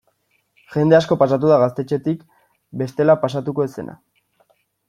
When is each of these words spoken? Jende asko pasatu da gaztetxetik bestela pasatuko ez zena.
Jende 0.75 0.97
asko 0.99 1.17
pasatu 1.23 1.51
da 1.51 1.59
gaztetxetik 1.65 2.25
bestela 2.83 3.17
pasatuko 3.27 3.67
ez 3.67 3.73
zena. 3.77 3.99